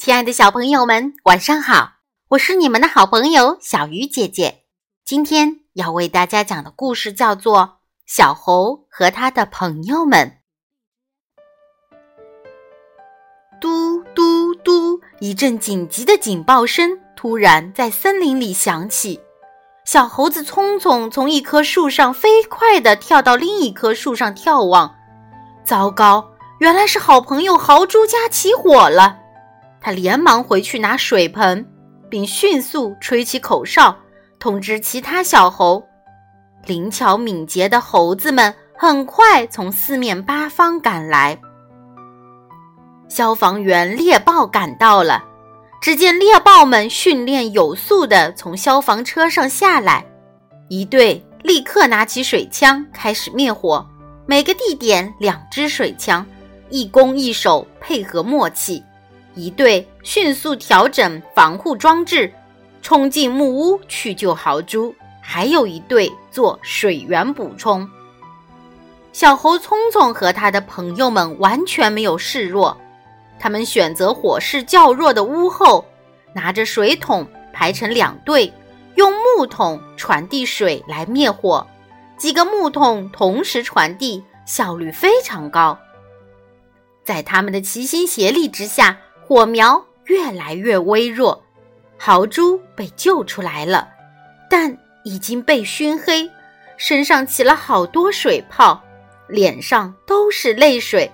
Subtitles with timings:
[0.00, 1.96] 亲爱的小朋友们，晚上好！
[2.28, 4.62] 我是你们的好朋友小鱼姐姐。
[5.04, 7.58] 今天要为大家讲的故事叫做
[8.06, 10.38] 《小猴和他的朋友们》。
[13.60, 14.98] 嘟嘟嘟！
[15.20, 19.20] 一阵紧急的警报声突然在森林里响起。
[19.84, 24.96] 小猴子聪聪从一棵树上飞快地跳到另一棵树上眺望。
[25.62, 26.26] 糟糕！
[26.58, 29.18] 原来是好朋友豪猪家起火了。
[29.80, 31.66] 他连忙回去拿水盆，
[32.08, 33.96] 并迅速吹起口哨，
[34.38, 35.82] 通知其他小猴。
[36.66, 41.38] 灵巧敏捷的猴子们很快从四面八方赶来。
[43.08, 45.24] 消防员猎豹赶到了，
[45.80, 50.04] 只见猎豹们训练有素地从消防车上下来，
[50.68, 53.84] 一队立刻拿起水枪开始灭火，
[54.26, 56.24] 每个地点两支水枪，
[56.68, 58.84] 一攻一守，配合默契。
[59.34, 62.32] 一队迅速调整防护装置，
[62.82, 64.92] 冲进木屋去救豪猪；
[65.22, 67.88] 还有一队做水源补充。
[69.12, 72.76] 小猴聪聪和他的朋友们完全没有示弱，
[73.38, 75.84] 他们选择火势较弱的屋后，
[76.34, 78.52] 拿着水桶排成两队，
[78.96, 81.66] 用木桶传递水来灭火。
[82.16, 85.78] 几个木桶同时传递，效率非常高。
[87.04, 88.98] 在他们的齐心协力之下。
[89.30, 91.40] 火苗越来越微弱，
[91.96, 93.88] 豪猪被救出来了，
[94.48, 96.28] 但已经被熏黑，
[96.76, 98.82] 身上起了好多水泡，
[99.28, 101.08] 脸上都是泪水。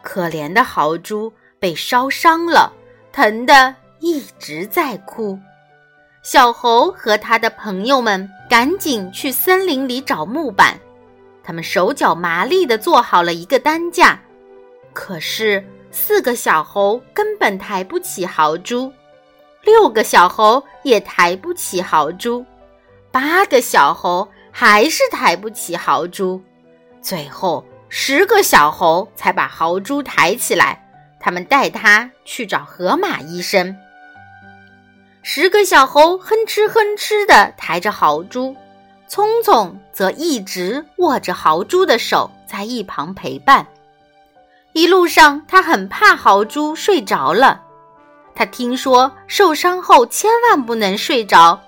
[0.00, 2.72] 可怜的豪猪被烧伤了，
[3.12, 5.38] 疼得一直在哭。
[6.22, 10.80] 小猴和他的朋友们赶紧去森林里找木板，
[11.44, 14.18] 他们手脚麻利地做好了一个担架，
[14.94, 15.62] 可是。
[15.90, 18.92] 四个小猴根本抬不起豪猪，
[19.62, 22.44] 六个小猴也抬不起豪猪，
[23.10, 26.40] 八个小猴还是抬不起豪猪，
[27.02, 30.86] 最后十个小猴才把豪猪抬起来。
[31.22, 33.76] 他们带他去找河马医生。
[35.22, 38.56] 十个小猴哼哧哼哧地抬着豪猪，
[39.06, 43.66] 聪聪则一直握着豪猪的手，在一旁陪伴。
[44.72, 47.60] 一路上，他很怕豪猪睡着了。
[48.34, 51.60] 他听说受伤后千万不能睡着。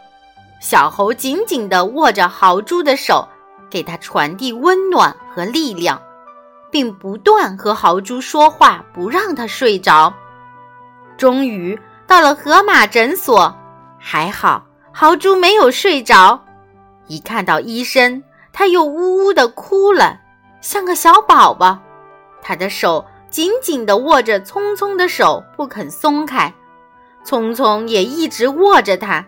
[0.61, 3.29] 小猴紧紧地握着豪猪的手，
[3.69, 6.01] 给他传递温暖和力量，
[6.71, 10.15] 并不断和豪猪说话，不让他睡着。
[11.19, 13.53] 终于到了河马诊所，
[13.99, 16.41] 还好豪猪没有睡着。
[17.09, 20.21] 一看到医生，他又呜呜地哭了，
[20.61, 21.77] 像个小宝宝。
[22.43, 26.53] 他的手紧紧地握着聪聪的手，不肯松开。
[27.25, 29.25] 聪聪也一直握着他，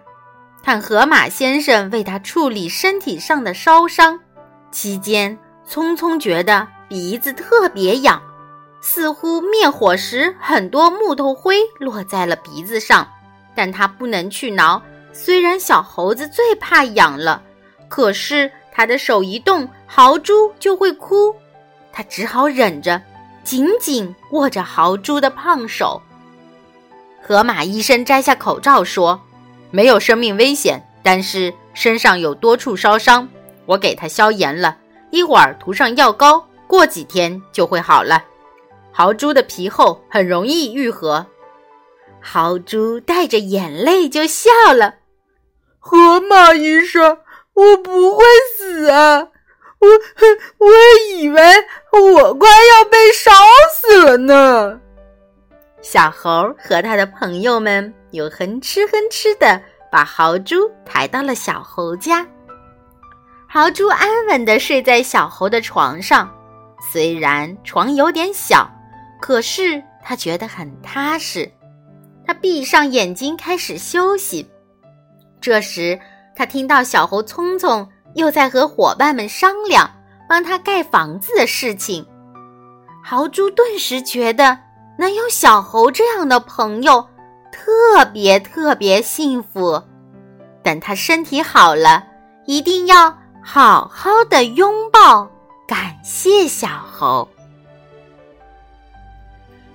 [0.63, 4.19] 看河马先生为他处理身体上的烧伤。
[4.73, 8.21] 期间，聪聪觉得鼻子特别痒，
[8.81, 13.09] 似乎灭火时很多木头灰落在了鼻子上。
[13.55, 14.83] 但他不能去挠，
[15.13, 17.41] 虽然小猴子最怕痒了，
[17.89, 21.33] 可是他的手一动，豪猪就会哭。
[21.95, 23.01] 他只好忍着，
[23.45, 26.03] 紧紧握着豪猪的胖手。
[27.23, 29.21] 河马医生摘下口罩说
[29.71, 33.29] ：“没有生命危险，但是身上有多处烧伤，
[33.65, 34.77] 我给他消炎了，
[35.11, 38.25] 一会儿涂上药膏，过几天就会好了。
[38.91, 41.25] 豪猪的皮厚，很容易愈合。”
[42.21, 44.97] 豪猪带着眼泪就笑了
[45.79, 47.19] ：“河马医生，
[47.55, 48.25] 我不会
[48.57, 49.29] 死啊！”
[49.85, 50.73] 我 我
[51.13, 51.43] 以为
[51.93, 53.31] 我快要被烧
[53.73, 54.81] 死了呢。
[55.83, 59.61] 小猴和他的朋友们又哼哧哼哧的
[59.93, 62.27] 把豪猪抬到了小猴家。
[63.47, 66.29] 豪猪安稳的睡在小猴的床上，
[66.91, 68.69] 虽然床有点小，
[69.21, 71.49] 可是他觉得很踏实。
[72.27, 74.51] 他闭上眼睛开始休息。
[75.41, 76.01] 这时，
[76.35, 77.87] 他听到小猴聪聪。
[78.15, 79.91] 又在和伙伴们商量
[80.29, 82.07] 帮他盖房子的事情，
[83.03, 84.59] 豪猪顿时觉得
[84.97, 87.07] 能有小猴这样的朋友
[87.53, 89.83] 特别特别幸福。
[90.63, 92.05] 等他身体好了，
[92.47, 95.29] 一定要好好的拥抱
[95.69, 97.29] 感谢小猴。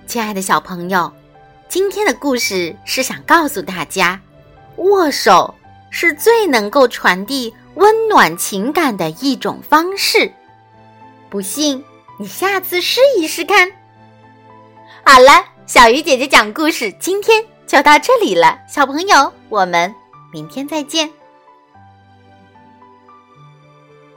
[0.06, 1.12] 亲爱的小朋友，
[1.68, 4.20] 今天的故事是想告诉大家，
[4.78, 5.54] 握手
[5.90, 7.54] 是最能够传递。
[7.80, 10.30] 温暖情感的一种方式，
[11.30, 11.82] 不信
[12.18, 13.72] 你下次试一试看。
[15.02, 19.94] 好了，小鱼姐姐讲故事，今天就到这里了，小朋友，我们
[20.30, 21.10] 明天再见。